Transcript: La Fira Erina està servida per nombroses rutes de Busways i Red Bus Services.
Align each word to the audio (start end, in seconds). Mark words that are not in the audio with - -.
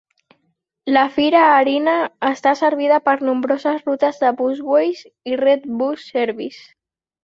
La 0.95 1.03
Fira 1.17 1.41
Erina 1.57 1.93
està 2.31 2.55
servida 2.63 2.99
per 3.11 3.15
nombroses 3.31 3.79
rutes 3.87 4.21
de 4.27 4.35
Busways 4.43 5.09
i 5.35 5.41
Red 5.47 5.73
Bus 5.85 6.13
Services. 6.19 6.63